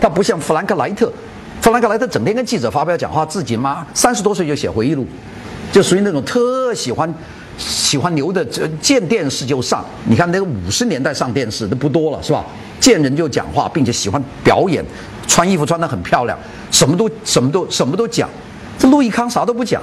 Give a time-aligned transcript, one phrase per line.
[0.00, 1.12] 他不像弗兰克莱特，
[1.60, 5.06] 弗兰克莱特整天跟记者发表讲话，自己妈三十多岁就写回忆录，
[5.70, 7.12] 就属于那种特喜欢
[7.58, 8.44] 喜欢牛的，
[8.80, 9.84] 见电视就上。
[10.06, 12.44] 你看那个五十年代上电视的不多了，是吧？
[12.80, 14.82] 见人就讲话，并且喜欢表演，
[15.26, 16.38] 穿衣服穿得很漂亮，
[16.70, 18.26] 什么都什么都什么都讲。
[18.78, 19.82] 这陆毅康啥都不讲，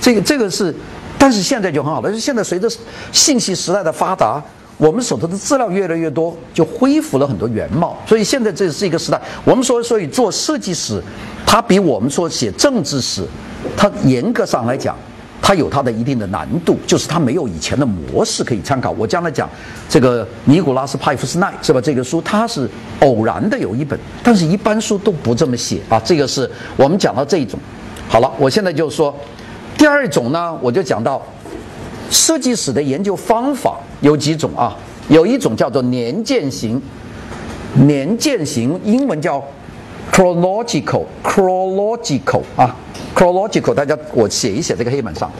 [0.00, 0.74] 这个这个是，
[1.18, 2.18] 但是现在就很好了。
[2.18, 2.66] 现在随着
[3.12, 4.42] 信息时代的发达，
[4.80, 7.96] 我们手头的资料越来越多，就恢复了很多原貌。
[8.06, 9.20] 所以现在这是一个时代。
[9.44, 11.00] 我们说，所以做设计史，
[11.46, 13.22] 它比我们说写政治史，
[13.76, 14.96] 它严格上来讲。
[15.42, 18.90] 它有它的一定的难度，就是它没有以前的模式可以参考。
[18.92, 19.48] 我将来讲
[19.88, 21.80] 这个尼古拉斯派夫斯奈是吧？
[21.80, 22.68] 这个书它是
[23.00, 26.00] 偶然的有一本，但是一般书都不这么写啊。
[26.04, 27.58] 这个是我们讲到这一种。
[28.06, 29.12] 好了，我现在就说
[29.78, 31.20] 第二种呢，我就讲到
[32.10, 34.76] 设计史的研究方法有几种啊？
[35.08, 36.82] 有一种叫做年鉴型，
[37.74, 39.42] 年鉴型英文叫
[40.12, 42.76] chronological，chronological 啊。
[43.14, 45.30] chronological，大家我写一写这个黑板上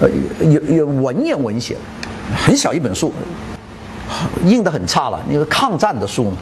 [0.00, 0.08] 呃，
[0.40, 1.76] 有有文言文写，
[2.36, 3.12] 很小一本书。
[4.44, 6.36] 印的很差了，那个抗战的书嘛，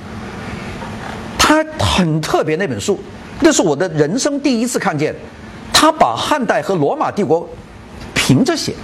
[1.38, 2.98] 他很特别那本书，
[3.40, 5.14] 那是我的人生第一次看见，
[5.72, 7.48] 他把汉代和罗马帝国
[8.14, 8.74] 平着写，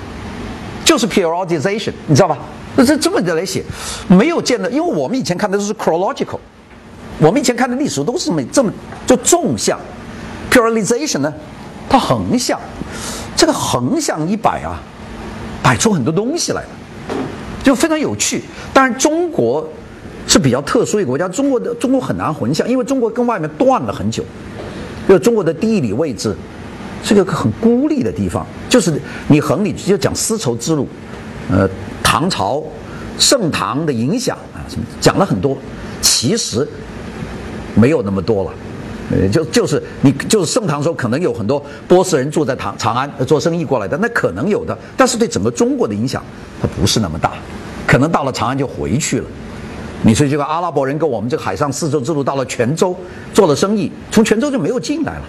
[0.84, 2.38] 就是 periodization，你知道吧？
[2.76, 3.64] 那这这么的来写，
[4.06, 6.38] 没有见的，因为我们以前看的都是 chronological，
[7.18, 8.72] 我们以前看的历史都是这么这么
[9.06, 9.78] 就纵向
[10.50, 11.32] ，periodization 呢，
[11.88, 12.58] 它横向，
[13.36, 14.80] 这个横向一摆啊，
[15.62, 16.68] 摆出很多东西来了。
[17.62, 18.42] 就非常有趣，
[18.72, 19.68] 当然中国
[20.26, 24.24] 是比较特殊一个国家，中国的中国很难横向，因为中国跟外面断了很久，
[25.06, 26.34] 就中国的地理位置
[27.02, 30.88] 是个很孤立的地方，就是你横里就讲丝绸之路，
[31.50, 31.68] 呃，
[32.02, 32.62] 唐朝
[33.18, 35.58] 盛唐的影响啊什么讲了很多，
[36.00, 36.66] 其实
[37.74, 38.50] 没有那么多了。
[39.10, 46.22] 呃，就就是你就是盛唐时候可能有很多波斯人住在唐长安做生意过来的，那可能有的，但是对整个中国的影响
[46.60, 47.32] 它不是那么大，
[47.86, 49.24] 可能到了长安就回去了。
[50.02, 52.94] 你说这个阿拉伯人跟我们这个海上丝绸之路到了泉州
[53.34, 55.22] 做了生意，从泉州就没有进来了。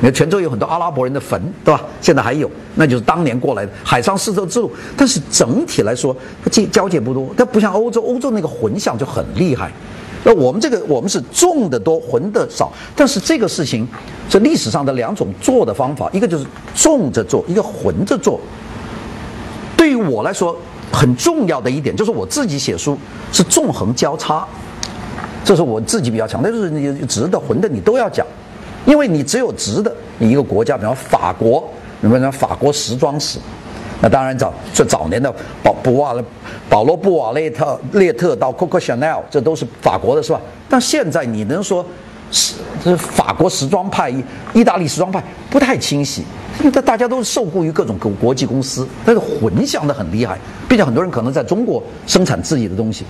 [0.00, 1.82] 你看泉州有很多阿拉伯人的坟，对吧？
[2.00, 4.72] 现在还有，那就是当年过来的海上丝绸之路。
[4.96, 9.70] 但是整体来说，它交交界不多，它不像欧洲，欧洲那个混响就很厉害。
[10.24, 13.86] 那我们这个我们是重的多，混的少，但是这个事情
[14.28, 18.40] 是历史上的两种做的方法，一个就是重着做，一个混着做。
[19.76, 20.56] 对于我来说，
[20.90, 22.96] 很重要的一点就是我自己写书
[23.32, 24.46] 是纵横交叉，
[25.44, 28.26] 这是我自己比较强，的，就是你直的、混的你都要讲，
[28.86, 31.68] 因为你只有直的，你一个国家，比方法国，
[32.00, 33.38] 你比方法国时装史。
[34.04, 36.14] 那当然早，这早年的保布瓦、
[36.68, 40.38] 保罗布瓦列特、列特到 Coco Chanel，这都是法国的，是吧？
[40.68, 41.82] 但现在你能说，
[42.30, 42.52] 是
[42.84, 44.12] 这法国时装派、
[44.52, 46.22] 意大利时装派不太清晰，
[46.62, 53.06] 因为大家都受雇于各种国际公司，但是混响的很厉害，并且很多人可能在中国生产自己的东西。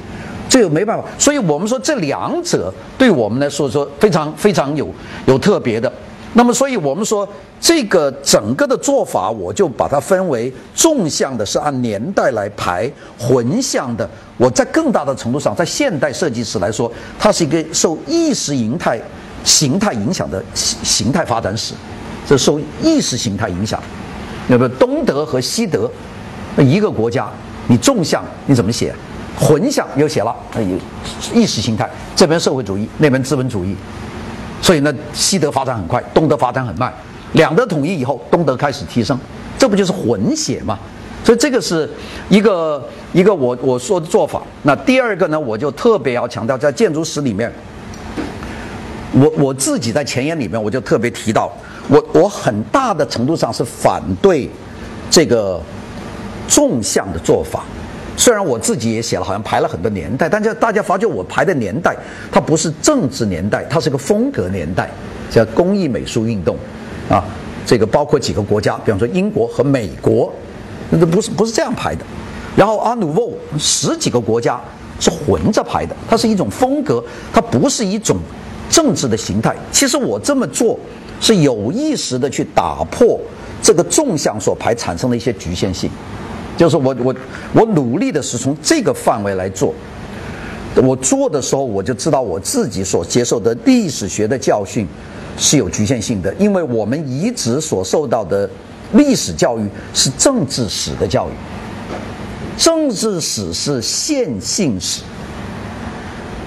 [0.49, 1.02] 这个没办法。
[1.19, 4.88] 所以我们说这两者对我们来说说非常非常有
[5.26, 5.93] 有特别的。
[6.36, 7.26] 那么，所以我们说
[7.60, 19.00] 这个整个的做法，我就把它分为纵向的是按年代来排，横向的我在更大的程度上，在现代设计史来说，它是一个受意识形态
[19.44, 21.72] 形态影响的形形态发展史，
[22.26, 23.81] 这受意识形态影响。
[24.48, 25.88] 那么东德和西德
[26.58, 27.31] 一个国家，
[27.69, 28.92] 你纵向你怎么写？
[29.38, 30.78] 混向又写了，有
[31.32, 33.76] 意识形态，这边社会主义，那边资本主义。
[34.64, 36.90] 所以呢，西德发展很快，东德发展很慢。
[37.32, 39.19] 两德统一以后，东德开始提升，
[39.58, 40.78] 这不就是混血吗？
[41.22, 41.87] 所以这个是
[42.31, 42.82] 一个
[43.12, 44.40] 一个我我说的做法。
[44.62, 47.52] 那第二个呢，我就特别要强调，在建筑史里面，
[49.12, 51.52] 我我自己在前言里面我就特别提到，
[51.88, 54.49] 我我很大的程度上是反对
[55.10, 55.60] 这个
[56.49, 57.64] 纵向的做法。
[58.16, 61.96] 虽然我自己也写了，好像排了很多年代，但是大家发觉我排的年代，
[62.31, 64.88] 它不是政治年代，它是个风格年代，
[65.31, 66.56] 叫工艺美术运动，
[67.08, 67.25] 啊，
[67.66, 70.32] 这个包括几个国家，比方说英国和美国，
[70.90, 72.05] 那都不是不是这样排的。
[72.56, 74.60] 然后阿努沃十几个国家
[75.00, 77.02] 是混着排的，它是一种风格，
[77.32, 78.17] 它不是一种
[78.70, 79.56] 政治的形态。
[79.72, 80.78] 其实我这么做
[81.20, 83.20] 是有意识的去打破
[83.60, 85.90] 这个纵向所排产生的一些局限性。
[86.56, 87.14] 就是我我
[87.52, 89.74] 我努力的是从这个范围来做，
[90.76, 94.86] 我做的时候我就知道我自己所接受的历史学的教训
[95.36, 98.48] 是有局限性的，因为我们一直所受到的
[98.92, 101.32] 历史教育是政治史的教育，
[102.56, 105.02] 政治史是线性史，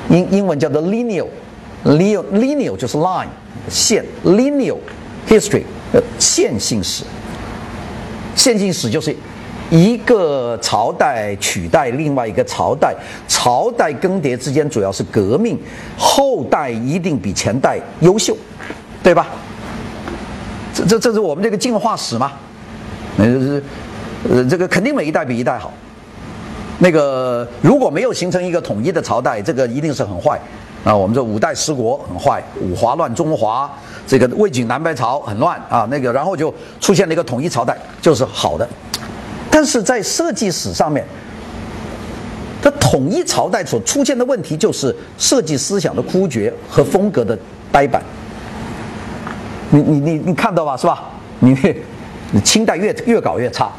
[0.10, 3.28] 英英文叫做 linear，linear 就是 line
[3.68, 4.78] 线，linear
[5.28, 5.64] history
[6.18, 7.04] 线性史，
[8.36, 9.14] 线性史就是。
[9.70, 12.96] 一个朝代取代另外一个朝代，
[13.28, 15.60] 朝代更迭之间主要是革命，
[15.98, 18.36] 后代一定比前代优秀，
[19.04, 19.28] 对吧？
[20.74, 22.32] 这这这是我们这个进化史嘛？
[23.18, 23.62] 呃，
[24.30, 25.74] 呃，这个肯定每一代比一代好。
[26.80, 30.40] 那个如果没有形成一个统一的朝代，这个一定是很坏
[30.84, 30.96] 啊。
[30.96, 33.70] 我们说五代十国很坏，五华乱中华，
[34.06, 35.88] 这个魏晋南北朝很乱啊。
[35.90, 38.70] 那个然后就出现了一个统一朝代，就是好的。
[39.58, 41.04] 但是在设计史上面，
[42.62, 47.36] 它统一朝代所出现的问题就是设计思想的枯竭和风格的
[47.72, 48.00] 呆板。
[49.72, 51.06] 你你你你看到吧，是吧？
[51.40, 51.58] 你
[52.30, 53.72] 你清代越越搞越差，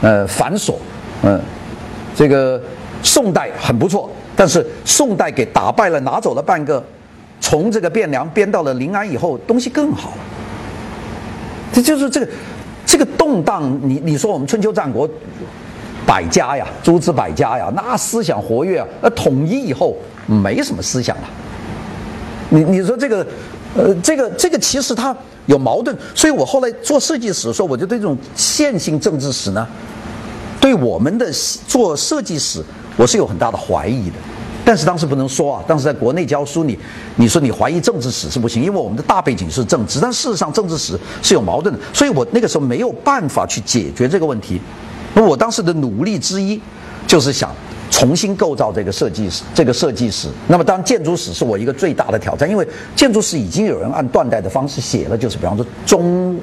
[0.00, 0.76] 呃，繁琐，
[1.24, 1.40] 嗯，
[2.14, 2.62] 这个
[3.02, 6.80] 宋代很不错，但是宋代给打败了，拿走了半个，
[7.40, 10.18] 从这个汴梁编到了临安以后，东西更好了。
[11.72, 12.28] 这就是这个。
[13.00, 15.08] 这个动荡，你你说我们春秋战国
[16.04, 21.22] 百家呀，诸子百家呀，那思想活跃啊，那统一以后没什么思想了。
[22.50, 23.26] 你你说这个，
[23.74, 25.16] 呃，这个这个其实它
[25.46, 29.66] 有矛盾，所以我后来做设计史的时候，我就对这种线性政治史呢，
[30.60, 31.32] 对我们的
[31.66, 32.62] 做设计史，
[32.98, 34.16] 我是有很大的怀疑的。
[34.70, 36.78] 但是当时不能说啊，当时在国内教书，你
[37.16, 44.60] 你说你怀疑政治史是不行，因为我们的大背景是政治，但事实上政治史是有矛盾的，所以我那个时候没有办法去解决这个问题。
[45.12, 46.60] 那我当时的努力之一，
[47.04, 47.52] 就是想
[47.90, 50.28] 重新构造这个设计史，这个设计史。
[50.46, 56.38] 那么当建筑史是我一个最大的挑战，因为建筑史已经有人按断代的方式写了，就是比方说中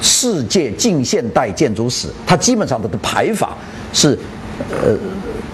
[0.00, 3.56] 世界近现代建筑史，它基本上它的排法
[3.92, 4.16] 是，
[4.70, 4.96] 呃，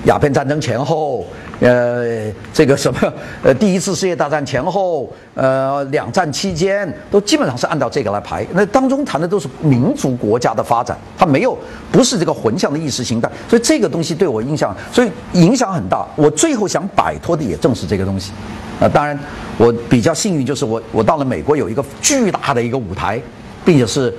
[0.04, 1.24] 鸦片战争前后。
[1.62, 8.44] 呃，这个什么，呃，第一次世界大战前后，呃，两战期间，都基本上是按照这个来排。
[8.52, 11.56] 那当中谈的都是民族国家的发展，它没有
[11.92, 16.04] 不是这个混向的意识形态，所以这个东西对我影响，所以影响很大。
[16.16, 18.32] 我最后想摆脱的也正是这个东西。
[18.80, 19.16] 啊，当然
[19.56, 23.22] 我比较幸运，就是我我到了美国有一个巨大的一个舞台，
[23.64, 24.12] 并且是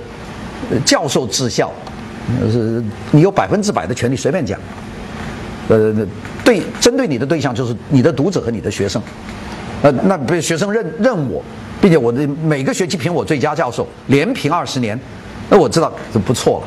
[0.82, 1.70] 教授治校，
[2.50, 4.58] 是你有百分之百的权利随便讲。
[5.68, 5.94] 呃，
[6.44, 9.02] 对，针对你的对象就是你的读者和你的学生，
[9.82, 11.42] 呃，那被学生认认我，
[11.80, 14.98] 并且我的每个学期评我最佳教授，连评二十年，
[15.48, 16.66] 那我知道就不错了，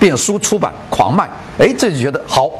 [0.00, 2.50] 并且书出版狂卖，哎，这就觉得好，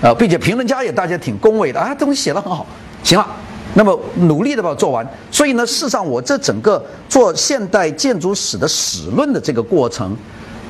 [0.00, 2.66] 呃，并且评论家也大家挺恭维的啊，东西写得很好，
[3.02, 3.26] 行了，
[3.74, 10.16] 那么努力的把它做完，所以呢，事实上我这整个做现代建筑史的史论的这个过程，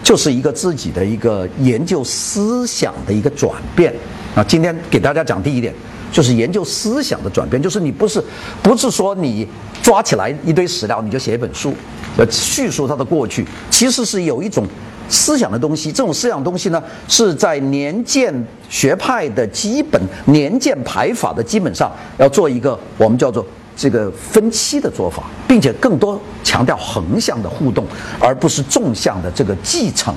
[0.02, 3.94] 就是一个自己的一个研究思想的一个转变。
[4.36, 5.74] 啊，今天给大家讲第一点，
[6.12, 8.22] 就是研究思想的转变，就是你不是
[8.62, 9.48] 不是说你
[9.82, 11.72] 抓起来一堆史料你就写一本书，
[12.18, 14.66] 呃，叙述它的过去，其实是有一种
[15.08, 15.90] 思想的东西。
[15.90, 18.30] 这种思想东西呢，是在年鉴
[18.68, 23.42] 学派的基本年鉴排法的基本上要做一个我们叫做
[23.74, 27.86] 这个分期的做法，并且更多强调横向的互动，
[28.20, 30.14] 而不是纵向的这个继承。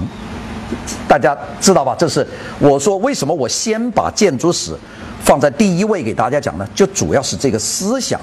[1.07, 1.95] 大家知道吧？
[1.97, 2.25] 这是
[2.59, 4.75] 我说为什么我先把建筑史
[5.23, 6.67] 放在第一位给大家讲呢？
[6.73, 8.19] 就主要是这个思想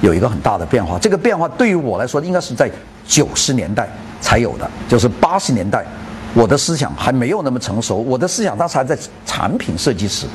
[0.00, 0.98] 有一个很大的变化。
[0.98, 2.70] 这个变化对于我来说，应该是在
[3.06, 3.88] 九十年代
[4.20, 5.84] 才有的，就是八十年代
[6.34, 10.26] 我的思想还没有那么成熟，我的思想当时还在产品设计史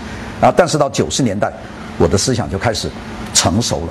[0.41, 1.51] 啊，但是到九十年代，
[1.97, 2.89] 我的思想就开始
[3.33, 3.87] 成熟了。